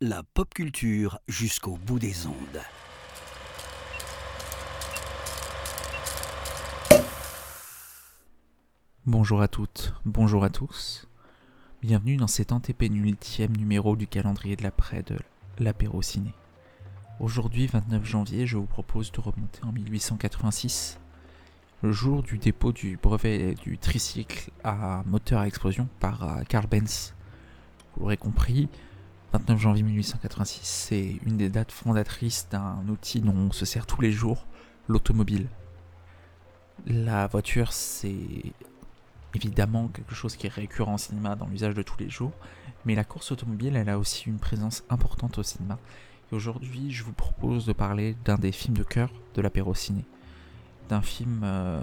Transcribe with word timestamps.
La 0.00 0.24
pop 0.24 0.52
culture 0.52 1.20
jusqu'au 1.28 1.76
bout 1.76 2.00
des 2.00 2.26
ondes. 2.26 2.34
Bonjour 9.06 9.40
à 9.40 9.46
toutes, 9.46 9.94
bonjour 10.04 10.42
à 10.42 10.50
tous. 10.50 11.06
Bienvenue 11.80 12.16
dans 12.16 12.26
cet 12.26 12.50
antépénultième 12.50 13.56
numéro 13.56 13.94
du 13.94 14.08
calendrier 14.08 14.56
de 14.56 14.64
l'après 14.64 15.04
de 15.04 15.16
l'apéro 15.60 16.02
ciné. 16.02 16.34
Aujourd'hui, 17.20 17.68
29 17.68 18.04
janvier, 18.04 18.48
je 18.48 18.56
vous 18.56 18.66
propose 18.66 19.12
de 19.12 19.20
remonter 19.20 19.62
en 19.62 19.70
1886, 19.70 20.98
le 21.82 21.92
jour 21.92 22.24
du 22.24 22.38
dépôt 22.38 22.72
du 22.72 22.98
brevet 23.00 23.54
du 23.54 23.78
tricycle 23.78 24.50
à 24.64 25.04
moteur 25.06 25.42
à 25.42 25.46
explosion 25.46 25.88
par 26.00 26.24
euh, 26.24 26.42
Carl 26.48 26.66
Benz. 26.66 27.14
Vous 27.96 28.02
l'aurez 28.02 28.16
compris, 28.16 28.68
29 29.32 29.58
janvier 29.58 29.82
1886, 29.82 30.60
c'est 30.62 31.18
une 31.24 31.36
des 31.36 31.48
dates 31.48 31.72
fondatrices 31.72 32.48
d'un 32.50 32.82
outil 32.88 33.20
dont 33.20 33.34
on 33.34 33.52
se 33.52 33.64
sert 33.64 33.86
tous 33.86 34.00
les 34.00 34.12
jours, 34.12 34.46
l'automobile. 34.88 35.48
La 36.86 37.26
voiture, 37.26 37.72
c'est 37.72 38.52
évidemment 39.34 39.88
quelque 39.88 40.14
chose 40.14 40.36
qui 40.36 40.46
est 40.46 40.52
récurrent 40.52 40.94
au 40.94 40.98
cinéma 40.98 41.36
dans 41.36 41.46
l'usage 41.46 41.74
de 41.74 41.82
tous 41.82 41.98
les 41.98 42.10
jours, 42.10 42.32
mais 42.84 42.94
la 42.94 43.04
course 43.04 43.32
automobile, 43.32 43.76
elle 43.76 43.88
a 43.88 43.98
aussi 43.98 44.28
une 44.28 44.38
présence 44.38 44.84
importante 44.90 45.38
au 45.38 45.42
cinéma. 45.42 45.78
Et 46.30 46.34
aujourd'hui, 46.34 46.90
je 46.90 47.04
vous 47.04 47.12
propose 47.12 47.66
de 47.66 47.72
parler 47.72 48.16
d'un 48.24 48.36
des 48.36 48.52
films 48.52 48.76
de 48.76 48.82
cœur 48.82 49.10
de 49.34 49.42
l'apéro 49.42 49.74
ciné. 49.74 50.04
D'un 50.88 51.02
film 51.02 51.42
euh, 51.44 51.80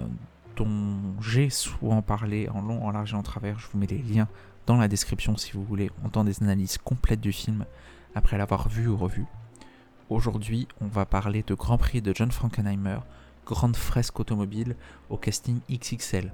j'ai 1.20 1.50
souvent 1.50 2.02
parlé 2.02 2.48
en 2.48 2.62
long, 2.62 2.84
en 2.84 2.90
large 2.90 3.12
et 3.12 3.16
en 3.16 3.22
travers. 3.22 3.58
Je 3.58 3.66
vous 3.72 3.78
mets 3.78 3.86
les 3.86 4.02
liens 4.02 4.28
dans 4.66 4.76
la 4.76 4.88
description 4.88 5.36
si 5.36 5.52
vous 5.52 5.64
voulez 5.64 5.90
entendre 6.04 6.26
des 6.26 6.42
analyses 6.42 6.78
complètes 6.78 7.20
du 7.20 7.32
film 7.32 7.64
après 8.14 8.38
l'avoir 8.38 8.68
vu 8.68 8.88
ou 8.88 8.96
revu. 8.96 9.26
Aujourd'hui, 10.08 10.66
on 10.80 10.88
va 10.88 11.06
parler 11.06 11.42
de 11.42 11.54
Grand 11.54 11.78
Prix 11.78 12.02
de 12.02 12.12
John 12.14 12.30
Frankenheimer, 12.32 12.98
grande 13.46 13.76
fresque 13.76 14.18
automobile 14.18 14.76
au 15.08 15.16
casting 15.16 15.60
XXL. 15.70 16.32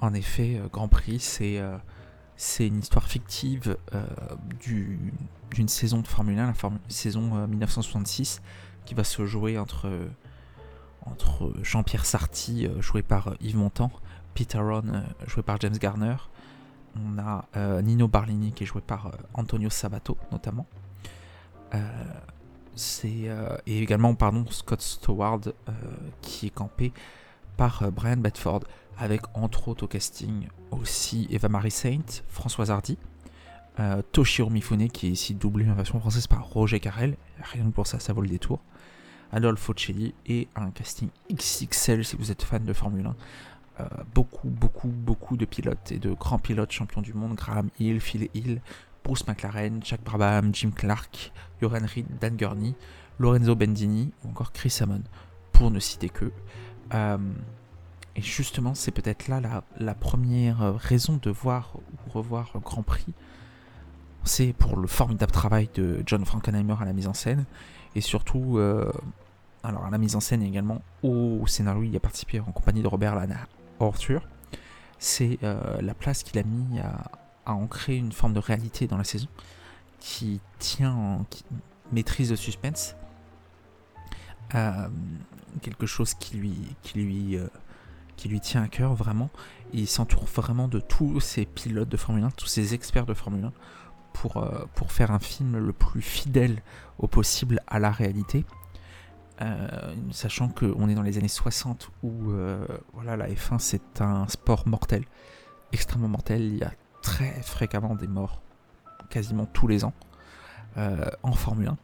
En 0.00 0.14
effet, 0.14 0.56
euh, 0.56 0.66
Grand 0.66 0.88
Prix, 0.88 1.20
c'est 1.20 1.58
euh, 1.58 1.76
une 2.58 2.80
histoire 2.80 3.06
fictive 3.06 3.76
euh, 3.94 4.04
d'une 4.60 5.68
saison 5.68 6.00
de 6.00 6.08
Formule 6.08 6.38
1, 6.38 6.46
la 6.46 6.54
saison 6.88 7.46
1966, 7.46 8.42
qui 8.84 8.94
va 8.94 9.04
se 9.04 9.24
jouer 9.24 9.58
entre, 9.58 9.88
entre 11.42 11.64
Jean-Pierre 11.64 12.04
Sarti, 12.04 12.68
joué 12.80 13.02
par 13.02 13.34
Yves 13.40 13.56
Montand, 13.56 13.90
Peter 14.34 14.58
Ron, 14.58 15.02
joué 15.26 15.42
par 15.42 15.60
James 15.60 15.76
Garner. 15.76 16.16
On 16.96 17.18
a 17.18 17.46
Nino 17.82 18.08
Barlini, 18.08 18.52
qui 18.52 18.64
est 18.64 18.66
joué 18.66 18.80
par 18.80 19.12
Antonio 19.34 19.70
Sabato, 19.70 20.16
notamment. 20.30 20.66
c'est 22.74 23.30
et 23.66 23.82
également 23.82 24.14
pardon 24.14 24.44
Scott 24.50 24.80
Stewart 24.80 25.40
qui 26.20 26.46
est 26.46 26.50
campé 26.50 26.92
par 27.56 27.90
Brian 27.92 28.16
Bedford 28.18 28.60
avec 28.98 29.22
entre 29.34 29.68
autres 29.68 29.84
au 29.84 29.88
casting 29.88 30.48
aussi 30.70 31.26
Eva 31.30 31.48
Marie 31.48 31.70
Saint, 31.70 32.22
Françoise 32.28 32.70
Hardy, 32.70 32.98
euh, 33.80 34.02
Toshiro 34.12 34.50
Mifune 34.50 34.88
qui 34.90 35.08
est 35.08 35.10
ici 35.10 35.34
doublé 35.34 35.68
en 35.68 35.74
version 35.74 35.98
française 36.00 36.26
par 36.26 36.44
Roger 36.44 36.80
Carrel, 36.80 37.16
rien 37.52 37.64
que 37.64 37.70
pour 37.70 37.86
ça 37.86 37.98
ça 37.98 38.12
vaut 38.12 38.20
le 38.22 38.28
détour, 38.28 38.60
Adolfo 39.32 39.72
Celli 39.76 40.14
et 40.26 40.48
un 40.56 40.70
casting 40.70 41.08
XXL 41.32 42.04
si 42.04 42.16
vous 42.16 42.30
êtes 42.30 42.42
fan 42.42 42.64
de 42.64 42.72
Formule 42.72 43.06
1. 43.06 43.16
Euh, 43.80 43.86
beaucoup, 44.14 44.48
beaucoup, 44.48 44.88
beaucoup 44.88 45.36
de 45.36 45.46
pilotes 45.46 45.90
et 45.92 45.98
de 45.98 46.12
grands 46.12 46.38
pilotes 46.38 46.70
champions 46.70 47.00
du 47.00 47.14
monde, 47.14 47.36
Graham 47.36 47.70
Hill, 47.78 48.00
Phil 48.00 48.28
Hill, 48.34 48.60
Bruce 49.02 49.26
McLaren, 49.26 49.80
Jack 49.82 50.02
Brabham, 50.04 50.54
Jim 50.54 50.70
Clark, 50.74 51.32
Joran 51.60 51.86
Reed, 51.94 52.06
Dan 52.20 52.36
Gurney, 52.36 52.74
Lorenzo 53.18 53.54
Bendini 53.54 54.12
ou 54.24 54.28
encore 54.28 54.52
Chris 54.52 54.76
Hammond, 54.80 55.02
pour 55.52 55.70
ne 55.70 55.80
citer 55.80 56.10
que. 56.10 56.30
Euh, 56.92 57.18
et 58.14 58.20
justement, 58.20 58.74
c'est 58.74 58.90
peut-être 58.90 59.28
là 59.28 59.62
la, 59.78 59.94
première 59.94 60.74
raison 60.74 61.18
de 61.20 61.30
voir 61.30 61.72
ou 61.76 62.10
revoir 62.10 62.52
Grand 62.62 62.82
Prix. 62.82 63.14
C'est 64.24 64.52
pour 64.52 64.76
le 64.76 64.86
formidable 64.86 65.32
travail 65.32 65.70
de 65.74 66.02
John 66.04 66.24
Frankenheimer 66.26 66.76
à 66.78 66.84
la 66.84 66.92
mise 66.92 67.08
en 67.08 67.14
scène. 67.14 67.46
Et 67.94 68.02
surtout, 68.02 68.58
euh, 68.58 68.92
alors 69.62 69.84
à 69.84 69.90
la 69.90 69.98
mise 69.98 70.16
en 70.16 70.20
scène 70.20 70.42
également 70.42 70.82
au 71.02 71.46
scénario, 71.46 71.82
il 71.82 71.96
a 71.96 72.00
participé 72.00 72.40
en 72.40 72.52
compagnie 72.52 72.82
de 72.82 72.88
Robert 72.88 73.14
Lana 73.14 73.46
Arthur. 73.80 74.26
C'est 74.98 75.38
euh, 75.42 75.80
la 75.80 75.94
place 75.94 76.22
qu'il 76.22 76.38
a 76.38 76.44
mis 76.44 76.78
à, 76.80 77.10
ancrer 77.44 77.96
une 77.96 78.12
forme 78.12 78.34
de 78.34 78.38
réalité 78.38 78.86
dans 78.86 78.96
la 78.96 79.04
saison 79.04 79.26
qui 79.98 80.40
tient, 80.60 81.24
maîtrise 81.90 82.30
le 82.30 82.36
suspense. 82.36 82.94
quelque 85.60 85.86
chose 85.86 86.14
qui 86.14 86.36
lui, 86.36 86.54
qui 86.82 88.28
lui 88.28 88.40
tient 88.40 88.62
à 88.62 88.68
cœur 88.68 88.94
vraiment. 88.94 89.28
Il 89.72 89.88
s'entoure 89.88 90.24
vraiment 90.26 90.68
de 90.68 90.78
tous 90.78 91.18
ces 91.20 91.46
pilotes 91.46 91.88
de 91.88 91.96
Formule 91.96 92.24
1, 92.24 92.30
tous 92.30 92.46
ces 92.46 92.74
experts 92.74 93.06
de 93.06 93.14
Formule 93.14 93.46
1 93.46 93.52
pour, 94.12 94.36
euh, 94.36 94.66
pour 94.74 94.92
faire 94.92 95.10
un 95.10 95.18
film 95.18 95.58
le 95.58 95.72
plus 95.72 96.02
fidèle 96.02 96.62
au 96.98 97.06
possible 97.06 97.60
à 97.66 97.78
la 97.78 97.90
réalité. 97.90 98.44
Euh, 99.42 99.94
sachant 100.12 100.48
qu'on 100.48 100.88
est 100.88 100.94
dans 100.94 101.02
les 101.02 101.18
années 101.18 101.26
60 101.26 101.90
où 102.02 102.30
euh, 102.30 102.64
voilà, 102.92 103.16
la 103.16 103.28
F1 103.28 103.58
c'est 103.58 104.00
un 104.00 104.28
sport 104.28 104.68
mortel, 104.68 105.04
extrêmement 105.72 106.08
mortel. 106.08 106.42
Il 106.42 106.58
y 106.58 106.64
a 106.64 106.72
très 107.02 107.32
fréquemment 107.42 107.94
des 107.94 108.06
morts, 108.06 108.40
quasiment 109.10 109.46
tous 109.46 109.66
les 109.66 109.84
ans, 109.84 109.94
en 110.76 111.32
Formule 111.32 111.68
1. 111.68 111.76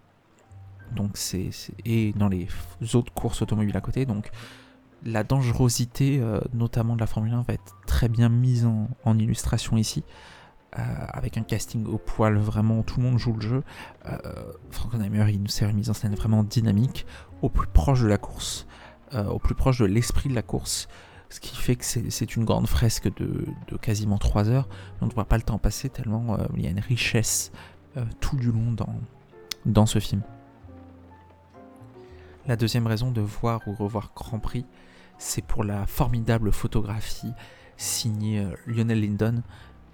Donc 0.95 1.17
c'est, 1.17 1.51
et 1.85 2.13
dans 2.13 2.29
les 2.29 2.49
autres 2.95 3.13
courses 3.13 3.43
automobiles 3.43 3.77
à 3.77 3.81
côté. 3.81 4.07
Donc 4.07 4.31
la 5.05 5.25
dangerosité, 5.25 6.19
euh, 6.21 6.41
notamment 6.53 6.95
de 6.95 7.01
la 7.01 7.07
Formule 7.07 7.33
1, 7.33 7.43
va 7.43 7.55
être 7.55 7.77
très 7.87 8.09
bien 8.09 8.29
mise 8.29 8.67
en, 9.05 9.19
illustration 9.19 9.77
ici. 9.77 10.05
Euh, 10.79 10.83
avec 11.13 11.37
un 11.39 11.43
casting 11.43 11.87
au 11.87 11.99
poil, 11.99 12.37
vraiment 12.37 12.83
tout 12.83 13.01
le 13.01 13.07
monde 13.07 13.19
joue 13.19 13.33
le 13.33 13.41
jeu. 13.41 13.63
Euh, 14.07 14.19
Frankenheimer, 14.71 15.27
il 15.31 15.43
nous 15.43 15.49
sert 15.49 15.69
une 15.69 15.77
mise 15.77 15.91
en 15.91 15.95
scène 15.95 16.15
vraiment 16.15 16.45
dynamique, 16.45 17.05
au 17.43 17.49
plus 17.49 17.67
proche 17.67 18.03
de 18.03 18.07
la 18.07 18.19
course, 18.19 18.67
euh, 19.15 19.27
au 19.27 19.39
plus 19.39 19.55
proche 19.55 19.79
de 19.79 19.87
l'esprit 19.87 20.29
de 20.29 20.35
la 20.35 20.43
course. 20.43 20.89
Ce 21.31 21.41
qui 21.41 21.57
fait 21.57 21.77
que 21.77 21.85
c'est 21.85 22.37
une 22.37 22.45
grande 22.45 22.69
fresque 22.69 23.13
de, 23.17 23.45
quasiment 23.83 24.19
3 24.19 24.49
heures. 24.49 24.69
On 25.01 25.07
ne 25.07 25.13
voit 25.13 25.27
pas 25.27 25.37
le 25.37 25.43
temps 25.43 25.59
passer 25.59 25.91
tellement 25.91 26.39
il 26.57 26.63
y 26.63 26.67
a 26.67 26.71
une 26.71 26.81
richesse 26.81 27.53
tout 28.21 28.37
du 28.37 28.51
long 28.51 28.75
dans, 29.67 29.85
ce 29.85 29.99
film. 29.99 30.23
La 32.47 32.57
deuxième 32.57 32.87
raison 32.87 33.11
de 33.11 33.21
voir 33.21 33.61
ou 33.67 33.75
revoir 33.75 34.13
Grand 34.17 34.39
Prix, 34.39 34.65
c'est 35.19 35.45
pour 35.45 35.65
la 35.65 35.87
formidable 35.87 36.51
photographie 36.51 37.33
signée 37.77 38.47
Lionel 38.67 39.03
Lindon. 39.03 39.43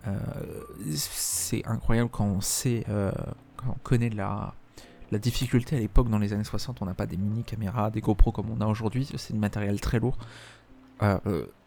Euh, 0.06 0.12
c'est 0.94 1.64
incroyable 1.66 2.10
quand 2.10 2.26
on 2.26 2.40
sait, 2.40 2.84
euh, 2.88 3.12
quand 3.56 3.70
on 3.70 3.78
connaît 3.82 4.10
la, 4.10 4.54
difficulté 5.12 5.76
à 5.76 5.78
l'époque 5.78 6.08
dans 6.10 6.18
les 6.18 6.32
années 6.32 6.42
60. 6.42 6.82
On 6.82 6.86
n'a 6.86 6.94
pas 6.94 7.06
des 7.06 7.16
mini 7.16 7.44
caméras, 7.44 7.90
des 7.90 8.00
GoPro 8.00 8.32
comme 8.32 8.50
on 8.50 8.60
a 8.60 8.66
aujourd'hui. 8.66 9.08
C'est 9.16 9.32
du 9.32 9.38
matériel 9.38 9.80
très 9.80 10.00
lourd. 10.00 10.18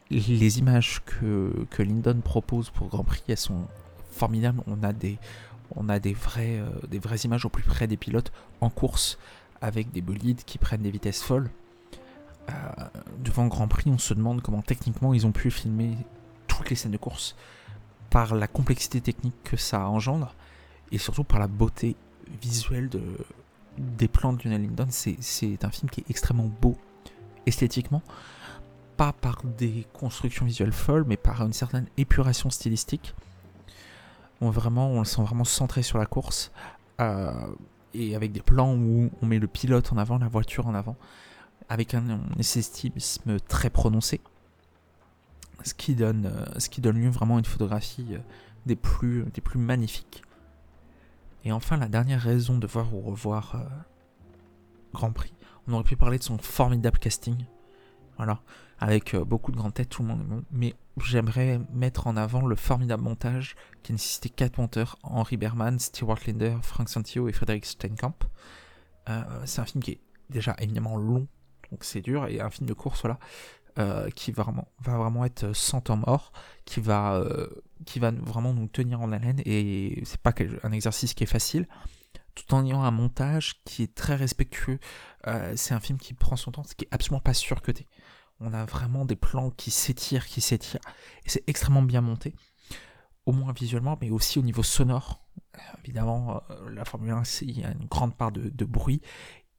les 0.09 0.59
images 0.59 1.01
que, 1.05 1.65
que 1.69 1.81
Lyndon 1.81 2.19
propose 2.21 2.69
pour 2.69 2.89
Grand 2.89 3.05
Prix, 3.05 3.23
elles 3.29 3.37
sont 3.37 3.67
formidables. 4.11 4.61
On 4.67 4.83
a 4.83 4.91
des, 4.91 5.17
on 5.77 5.87
a 5.87 5.99
des, 5.99 6.13
vrais, 6.13 6.61
des 6.89 6.99
vraies 6.99 7.19
images 7.19 7.45
au 7.45 7.49
plus 7.49 7.63
près 7.63 7.87
des 7.87 7.95
pilotes 7.95 8.33
en 8.59 8.69
course 8.69 9.17
avec 9.61 9.91
des 9.91 10.01
bolides 10.01 10.43
qui 10.43 10.57
prennent 10.57 10.81
des 10.81 10.91
vitesses 10.91 11.21
folles. 11.21 11.49
Euh, 12.49 12.53
devant 13.19 13.47
Grand 13.47 13.67
Prix, 13.67 13.89
on 13.89 13.97
se 13.97 14.13
demande 14.13 14.41
comment 14.41 14.61
techniquement 14.61 15.13
ils 15.13 15.25
ont 15.25 15.31
pu 15.31 15.51
filmer 15.51 15.97
toutes 16.47 16.69
les 16.69 16.75
scènes 16.75 16.91
de 16.91 16.97
course 16.97 17.35
par 18.09 18.35
la 18.35 18.47
complexité 18.47 19.01
technique 19.01 19.35
que 19.43 19.57
ça 19.57 19.87
engendre 19.87 20.35
et 20.91 20.97
surtout 20.97 21.23
par 21.23 21.39
la 21.39 21.47
beauté 21.47 21.95
visuelle 22.41 22.89
de, 22.89 23.01
des 23.77 24.07
plans 24.07 24.33
de 24.33 24.43
Lionel. 24.43 24.69
C'est 24.89 25.63
un 25.63 25.69
film 25.69 25.89
qui 25.89 26.01
est 26.01 26.09
extrêmement 26.09 26.49
beau 26.61 26.77
esthétiquement, 27.45 28.01
pas 28.97 29.13
par 29.13 29.41
des 29.43 29.85
constructions 29.93 30.45
visuelles 30.45 30.73
folles, 30.73 31.05
mais 31.07 31.17
par 31.17 31.41
une 31.43 31.53
certaine 31.53 31.87
épuration 31.97 32.49
stylistique. 32.49 33.13
On 34.41 34.51
le 34.51 35.03
sent 35.05 35.21
vraiment 35.21 35.43
centré 35.43 35.81
sur 35.81 35.97
la 35.97 36.05
course, 36.05 36.51
euh, 36.99 37.31
et 37.93 38.15
avec 38.15 38.31
des 38.31 38.41
plans 38.41 38.75
où 38.75 39.09
on 39.21 39.25
met 39.25 39.39
le 39.39 39.47
pilote 39.47 39.91
en 39.91 39.97
avant, 39.97 40.17
la 40.17 40.27
voiture 40.27 40.67
en 40.67 40.75
avant 40.75 40.95
avec 41.69 41.93
un 41.93 42.21
esthétisme 42.39 43.39
très 43.41 43.69
prononcé, 43.69 44.21
ce 45.63 45.73
qui 45.73 45.95
donne, 45.95 46.25
euh, 46.25 46.59
ce 46.59 46.69
qui 46.69 46.81
donne 46.81 46.99
lieu 46.99 47.09
vraiment 47.09 47.35
à 47.35 47.39
une 47.39 47.45
photographie 47.45 48.07
euh, 48.11 48.19
des 48.65 48.75
plus, 48.75 49.25
magnifiques. 49.55 50.23
Et 51.43 51.51
enfin, 51.51 51.77
la 51.77 51.87
dernière 51.87 52.21
raison 52.21 52.57
de 52.57 52.67
voir 52.67 52.93
ou 52.93 53.01
revoir 53.01 53.55
euh, 53.55 53.63
Grand 54.93 55.11
Prix, 55.11 55.33
on 55.67 55.73
aurait 55.73 55.83
pu 55.83 55.95
parler 55.95 56.17
de 56.17 56.23
son 56.23 56.37
formidable 56.37 56.99
casting. 56.99 57.45
Voilà, 58.17 58.41
avec 58.79 59.15
beaucoup 59.15 59.51
de 59.51 59.57
grandes 59.57 59.75
têtes, 59.75 59.89
tout 59.89 60.01
le 60.01 60.07
monde. 60.07 60.43
Mais 60.51 60.73
j'aimerais 60.97 61.59
mettre 61.71 62.07
en 62.07 62.17
avant 62.17 62.47
le 62.47 62.55
formidable 62.55 63.03
montage 63.03 63.55
qui 63.83 63.91
nécessitait 63.91 64.29
quatre 64.29 64.57
monteurs 64.57 64.97
Henri 65.03 65.37
Berman, 65.37 65.77
Stewart 65.77 66.17
Linder, 66.25 66.57
Frank 66.63 66.89
Santio 66.89 67.29
et 67.29 67.31
Frédéric 67.31 67.65
Steinkamp. 67.65 68.15
C'est 69.45 69.61
un 69.61 69.65
film 69.65 69.83
qui 69.83 69.91
est 69.91 70.01
déjà 70.31 70.55
éminemment 70.59 70.97
long, 70.97 71.27
donc 71.71 71.83
c'est 71.83 72.01
dur, 72.01 72.25
et 72.25 72.41
un 72.41 72.49
film 72.49 72.67
de 72.67 72.73
course, 72.73 73.01
voilà, 73.01 73.19
euh, 73.77 74.09
qui 74.09 74.31
va 74.31 74.45
vraiment, 74.79 75.25
être 75.25 75.53
sans 75.53 75.81
temps 75.81 75.97
mort, 75.97 76.31
qui 76.65 76.79
va, 76.79 77.23
qui 77.85 77.99
va 77.99 78.11
vraiment 78.11 78.53
nous 78.53 78.67
tenir 78.67 79.01
en 79.01 79.11
haleine, 79.11 79.41
et 79.45 80.01
c'est 80.05 80.21
pas 80.21 80.33
un 80.63 80.71
exercice 80.71 81.13
qui 81.13 81.23
est 81.23 81.27
facile 81.27 81.67
tout 82.37 82.53
en 82.53 82.65
ayant 82.65 82.83
un 82.83 82.91
montage 82.91 83.61
qui 83.65 83.83
est 83.83 83.93
très 83.93 84.15
respectueux. 84.15 84.79
Euh, 85.27 85.53
c'est 85.55 85.73
un 85.73 85.79
film 85.79 85.97
qui 85.97 86.13
prend 86.13 86.35
son 86.35 86.51
temps, 86.51 86.63
ce 86.63 86.75
qui 86.75 86.85
est 86.85 86.89
absolument 86.91 87.19
pas 87.19 87.33
surcoté. 87.33 87.87
On 88.39 88.53
a 88.53 88.65
vraiment 88.65 89.05
des 89.05 89.15
plans 89.15 89.49
qui 89.49 89.71
s'étirent, 89.71 90.27
qui 90.27 90.41
s'étirent, 90.41 90.81
et 91.25 91.29
c'est 91.29 91.43
extrêmement 91.47 91.81
bien 91.81 92.01
monté, 92.01 92.35
au 93.25 93.31
moins 93.31 93.51
visuellement, 93.51 93.97
mais 93.99 94.11
aussi 94.11 94.37
au 94.37 94.43
niveau 94.43 94.63
sonore. 94.63 95.25
Évidemment, 95.83 96.43
euh, 96.51 96.69
la 96.69 96.85
Formule 96.85 97.11
1, 97.11 97.23
il 97.41 97.59
y 97.59 97.63
a 97.63 97.71
une 97.71 97.87
grande 97.87 98.15
part 98.15 98.31
de, 98.31 98.65
bruit, 98.65 99.01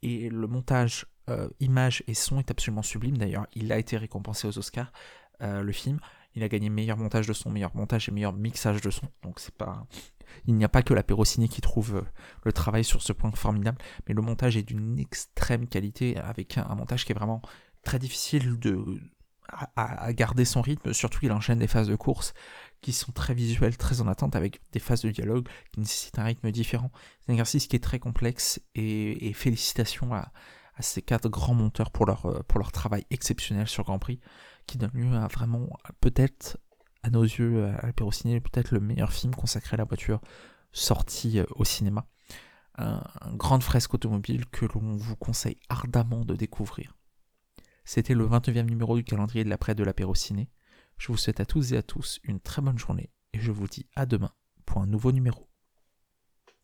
et 0.02 0.28
le 0.28 0.46
montage 0.46 1.06
euh, 1.28 1.48
image 1.60 2.02
et 2.06 2.14
son 2.14 2.38
est 2.38 2.50
absolument 2.50 2.82
sublime. 2.82 3.18
D'ailleurs, 3.18 3.46
il 3.54 3.72
a 3.72 3.78
été 3.78 3.96
récompensé 3.96 4.48
aux 4.48 4.58
Oscars, 4.58 4.92
le 5.40 5.70
film. 5.70 6.00
Il 6.34 6.42
a 6.42 6.48
gagné 6.48 6.68
meilleur 6.68 6.96
montage 6.96 7.28
de 7.28 7.32
son, 7.32 7.50
meilleur 7.50 7.74
montage 7.76 8.08
et 8.08 8.12
meilleur 8.12 8.32
mixage 8.32 8.80
de 8.80 8.90
son. 8.90 9.06
Donc 9.22 9.38
c'est 9.38 9.54
pas 9.54 9.86
il 10.46 10.54
n'y 10.54 10.64
a 10.64 10.68
pas 10.68 10.82
que 10.82 10.94
la 10.94 11.02
Pérociné 11.02 11.48
qui 11.48 11.60
trouve 11.60 11.96
euh, 11.96 12.02
le 12.44 12.52
travail 12.52 12.84
sur 12.84 13.02
ce 13.02 13.12
point 13.12 13.30
formidable, 13.32 13.78
mais 14.06 14.14
le 14.14 14.22
montage 14.22 14.56
est 14.56 14.62
d'une 14.62 14.98
extrême 14.98 15.66
qualité, 15.66 16.16
avec 16.18 16.58
un, 16.58 16.74
montage 16.74 17.04
qui 17.04 17.12
est 17.12 17.14
vraiment 17.14 17.42
très 17.82 17.98
difficile 17.98 18.58
de, 18.58 19.00
à, 19.76 20.12
garder 20.12 20.44
son 20.44 20.60
rythme, 20.60 20.92
surtout 20.92 21.20
qu'il 21.20 21.32
enchaîne 21.32 21.58
des 21.58 21.66
phases 21.66 21.88
de 21.88 21.96
course 21.96 22.34
qui 22.80 22.92
sont 22.92 23.12
très 23.12 23.34
visuelles, 23.34 23.76
très 23.76 24.00
en 24.00 24.08
attente, 24.08 24.36
avec 24.36 24.60
des 24.72 24.78
phases 24.78 25.02
de 25.02 25.10
dialogue 25.10 25.48
qui 25.72 25.80
nécessitent 25.80 26.18
un 26.18 26.24
rythme 26.24 26.50
différent. 26.50 26.90
C'est 27.20 27.30
un 27.30 27.34
exercice 27.34 27.66
qui 27.66 27.76
est 27.76 27.82
très 27.82 27.98
complexe, 27.98 28.60
et, 28.74 29.32
félicitations 29.32 30.14
à, 30.14 30.30
ces 30.82 31.02
quatre 31.02 31.28
grands 31.28 31.54
monteurs 31.54 31.90
pour 31.90 32.06
leur, 32.06 32.26
euh, 32.26 32.42
pour 32.46 32.58
leur 32.58 32.72
travail 32.72 33.04
exceptionnel 33.10 33.66
sur 33.66 33.84
Grand 33.84 33.98
Prix, 33.98 34.20
qui 34.66 34.78
donne 34.78 34.90
lieu 34.92 35.14
à 35.14 35.26
vraiment 35.26 35.68
peut-être 36.00 36.58
à 37.02 37.10
nos 37.10 37.22
yeux, 37.22 37.66
à 37.66 37.86
l'Apérociné, 37.86 38.40
peut-être 38.40 38.72
le 38.72 38.80
meilleur 38.80 39.12
film 39.12 39.34
consacré 39.34 39.74
à 39.74 39.78
la 39.78 39.84
voiture 39.84 40.20
sorti 40.72 41.38
euh, 41.38 41.44
au 41.56 41.64
cinéma. 41.64 42.06
Un, 42.76 43.02
grande 43.34 43.62
fresque 43.62 43.94
automobile 43.94 44.46
que 44.46 44.66
l'on 44.66 44.96
vous 44.96 45.16
conseille 45.16 45.58
ardemment 45.68 46.24
de 46.24 46.36
découvrir. 46.36 46.96
C'était 47.84 48.14
le 48.14 48.26
29e 48.26 48.66
numéro 48.66 48.96
du 48.96 49.02
calendrier 49.02 49.42
de 49.42 49.50
l'après 49.50 49.74
de 49.74 49.82
l'Apérociné. 49.82 50.48
Je 50.96 51.08
vous 51.08 51.16
souhaite 51.16 51.40
à 51.40 51.46
tous 51.46 51.72
et 51.72 51.76
à 51.76 51.82
tous 51.82 52.20
une 52.22 52.40
très 52.40 52.62
bonne 52.62 52.78
journée 52.78 53.10
et 53.32 53.40
je 53.40 53.50
vous 53.50 53.66
dis 53.66 53.86
à 53.96 54.06
demain 54.06 54.32
pour 54.64 54.80
un 54.80 54.86
nouveau 54.86 55.10
numéro. 55.10 55.47